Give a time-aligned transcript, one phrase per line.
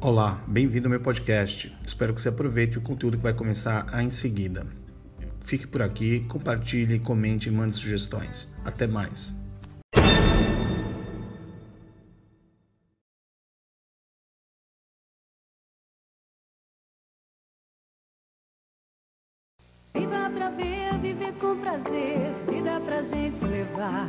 [0.00, 1.76] Olá, bem-vindo ao meu podcast.
[1.84, 4.64] Espero que você aproveite o conteúdo que vai começar em seguida.
[5.40, 8.54] Fique por aqui, compartilhe, comente e mande sugestões.
[8.64, 9.34] Até mais.
[19.92, 24.06] Viva pra ver, viver com prazer, vida pra gente levar.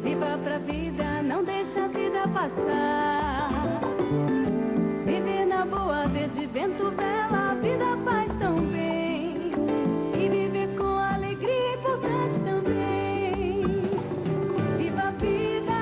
[0.00, 3.11] Viva pra vida, não deixa a vida passar.
[6.52, 9.52] Vento vela, a vida faz tão bem.
[10.14, 13.62] E viver com alegria é importante também.
[14.76, 15.72] Viva a vida,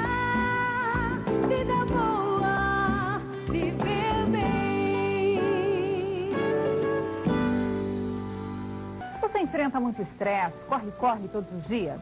[1.48, 5.40] vida boa, viver bem.
[9.20, 12.00] Você enfrenta muito estresse, corre, corre todos os dias?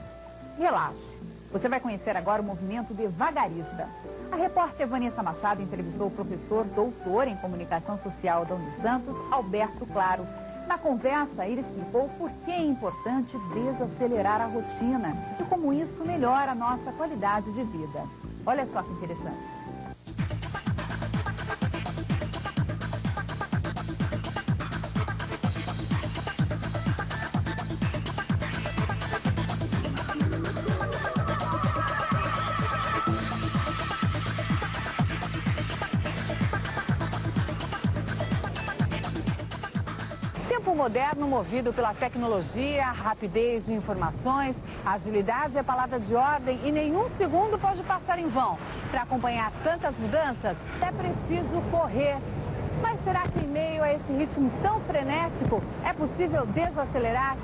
[0.58, 1.07] Relaxe.
[1.50, 3.88] Você vai conhecer agora o movimento devagarista.
[4.30, 10.27] A repórter Vanessa Machado entrevistou o professor doutor em comunicação social da Unisantos, Alberto Claro.
[10.66, 16.52] Na conversa, ele explicou por que é importante desacelerar a rotina e como isso melhora
[16.52, 18.05] a nossa qualidade de vida.
[18.44, 19.58] Olha só que interessante.
[40.69, 47.08] Tempo moderno movido pela tecnologia, rapidez de informações, agilidade é palavra de ordem e nenhum
[47.16, 48.58] segundo pode passar em vão.
[48.91, 52.19] Para acompanhar tantas mudanças, é preciso correr.
[52.83, 57.39] Mas será que em meio a esse ritmo tão frenético é possível desacelerar?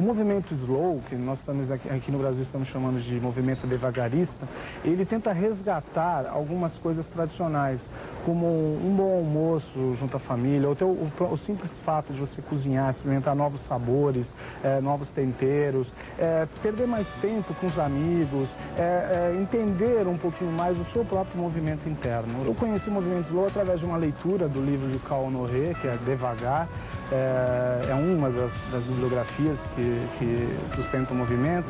[0.00, 4.48] O movimento slow, que nós estamos aqui, aqui no Brasil estamos chamando de movimento devagarista,
[4.82, 7.78] ele tenta resgatar algumas coisas tradicionais,
[8.24, 12.40] como um bom almoço junto à família, ou o, o- o simples fato de você
[12.42, 14.26] cozinhar, experimentar novos sabores,
[14.62, 15.86] eh, novos temperos,
[16.18, 21.40] eh, perder mais tempo com os amigos, eh, entender um pouquinho mais o seu próprio
[21.40, 22.44] movimento interno.
[22.44, 25.86] Eu conheci o movimento slow através de uma leitura do livro de Cal Honoré, que
[25.88, 26.68] é Devagar,
[27.12, 31.66] é, é uma das, das bibliografias que, que sustenta o movimento.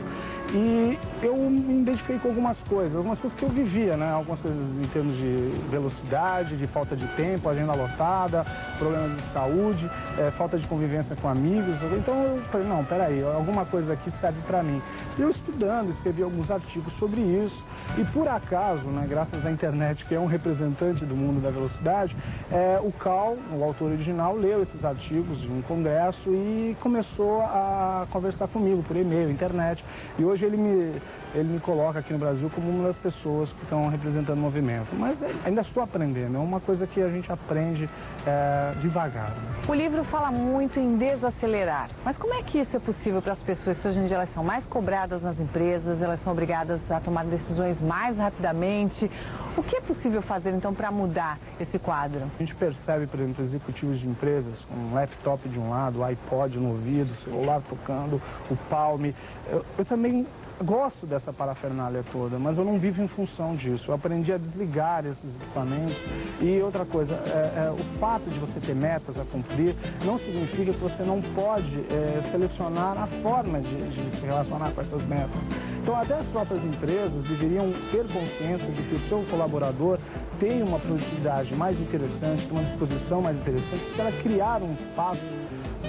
[0.53, 4.11] E eu me identifiquei com algumas coisas, algumas coisas que eu vivia, né?
[4.11, 8.45] Algumas coisas em termos de velocidade, de falta de tempo, agenda lotada,
[8.77, 11.77] problemas de saúde, é, falta de convivência com amigos.
[11.97, 14.83] Então eu falei, não, peraí, alguma coisa aqui serve para mim.
[15.17, 17.63] E eu estudando, escrevi alguns artigos sobre isso.
[17.99, 22.17] E por acaso, né, graças à internet, que é um representante do mundo da velocidade,
[22.51, 28.07] é, o Cal, o autor original, leu esses artigos de um congresso e começou a
[28.11, 29.85] conversar comigo por e-mail, internet.
[30.19, 31.01] E hoje ele me,
[31.35, 34.89] ele me coloca aqui no Brasil como uma das pessoas que estão representando o movimento.
[34.95, 37.89] Mas é, ainda estou aprendendo, é uma coisa que a gente aprende
[38.27, 39.31] é, devagar.
[39.31, 39.65] né?
[39.69, 41.89] O livro fala muito em desacelerar.
[42.05, 44.33] Mas como é que isso é possível para as pessoas que hoje em dia elas
[44.33, 49.11] são mais cobradas nas empresas, elas são obrigadas a tomar decisões mais rapidamente?
[49.57, 52.31] O que é possível fazer então para mudar esse quadro?
[52.35, 56.71] A gente percebe, por exemplo, executivos de empresas um laptop de um lado, iPod no
[56.71, 58.21] ouvido, celular tocando,
[58.51, 59.15] o palme.
[59.47, 60.27] Eu, eu também
[60.63, 63.91] gosto dessa parafernália toda, mas eu não vivo em função disso.
[63.91, 65.97] Eu aprendi a desligar esses equipamentos.
[66.41, 70.73] E outra coisa, é, é, o fato de você ter metas a cumprir não significa
[70.73, 75.41] que você não pode é, selecionar a forma de, de se relacionar com essas metas.
[75.83, 79.99] Então, até as próprias empresas deveriam ter consciência de que o seu colaborador
[80.39, 85.21] tem uma produtividade mais interessante, uma disposição mais interessante, se ela criar um espaço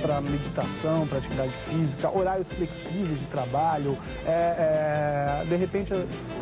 [0.01, 5.93] para meditação, para atividade física, horários flexíveis de trabalho, é, é, de repente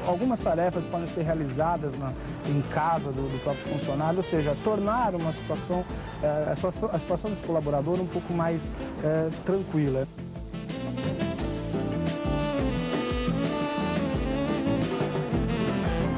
[0.05, 2.13] algumas tarefas podem ser realizadas na-
[2.47, 5.83] em casa do, do próprio funcionário, ou seja, tornar uma situação,
[6.21, 8.61] é, a, situação a situação desse colaborador um pouco mais
[9.03, 10.07] é, tranquila.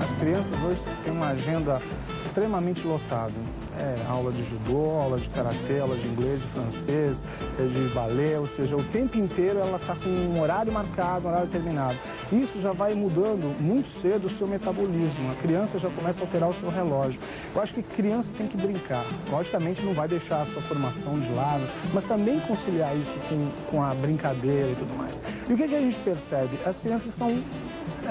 [0.02, 1.82] As crianças hoje têm uma agenda
[2.26, 3.34] extremamente lotada.
[3.82, 7.18] É, aula de judô, aula de karatê, aula de inglês, de francês,
[7.58, 11.48] de balé, ou seja, o tempo inteiro ela está com um horário marcado, um horário
[11.48, 11.98] determinado.
[12.32, 15.32] Isso já vai mudando muito cedo o seu metabolismo.
[15.32, 17.20] A criança já começa a alterar o seu relógio.
[17.56, 19.04] Eu acho que criança tem que brincar.
[19.32, 23.84] Logicamente não vai deixar a sua formação de lado, mas também conciliar isso com, com
[23.84, 25.14] a brincadeira e tudo mais.
[25.50, 26.60] E o que, que a gente percebe?
[26.66, 27.36] As crianças estão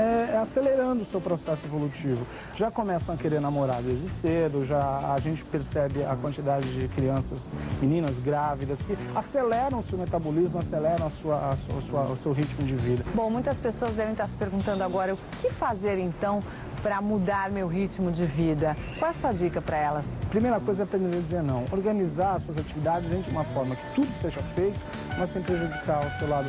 [0.00, 2.26] é, acelerando o seu processo evolutivo.
[2.56, 7.38] Já começam a querer namorar desde cedo, já a gente percebe a quantidade de crianças,
[7.80, 12.16] meninas grávidas, que aceleram o seu metabolismo, aceleram a sua, a sua, a sua, o
[12.18, 13.04] seu ritmo de vida.
[13.14, 16.42] Bom, muitas pessoas devem estar se perguntando agora o que fazer então
[16.82, 18.74] para mudar meu ritmo de vida?
[18.98, 20.04] Qual é a sua dica para elas?
[20.30, 21.64] Primeira coisa é aprender a dizer não.
[21.70, 24.78] Organizar as suas atividades de uma forma que tudo seja feito,
[25.18, 26.48] mas sem prejudicar o seu lado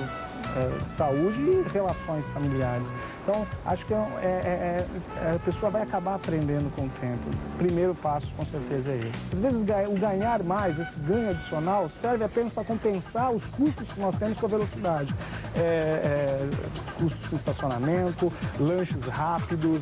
[0.56, 2.86] é, saúde e relações familiares.
[3.24, 4.86] Então, acho que é, é, é,
[5.18, 7.22] é, a pessoa vai acabar aprendendo com o tempo.
[7.58, 9.36] Primeiro passo, com certeza, é esse.
[9.36, 14.00] Às vezes, o ganhar mais, esse ganho adicional, serve apenas para compensar os custos que
[14.00, 15.14] nós temos com a velocidade.
[15.56, 16.50] É, é,
[16.98, 19.82] custos com estacionamento, lanches rápidos,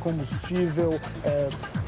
[0.00, 0.98] combustível,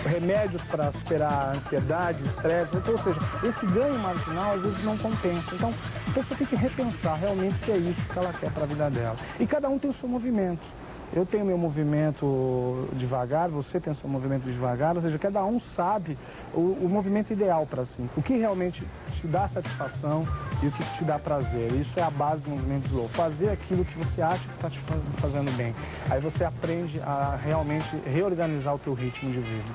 [0.04, 2.76] remédios para superar a ansiedade, estresse.
[2.76, 5.54] Então, ou seja, esse ganho marginal, às vezes, não compensa.
[5.54, 5.72] Então,
[6.16, 9.16] pessoa tem que repensar realmente se é isso que ela quer para a vida dela.
[9.38, 10.62] E cada um tem o seu movimento.
[11.12, 16.18] Eu tenho meu movimento devagar, você tem seu movimento devagar, ou seja, cada um sabe
[16.52, 18.10] o, o movimento ideal para si.
[18.16, 18.82] O que realmente
[19.20, 20.26] te dá satisfação
[20.62, 21.72] e o que te dá prazer.
[21.72, 23.08] Isso é a base do movimento slow.
[23.10, 24.80] Fazer aquilo que você acha que está te
[25.20, 25.74] fazendo bem.
[26.10, 29.74] Aí você aprende a realmente reorganizar o teu ritmo de vida.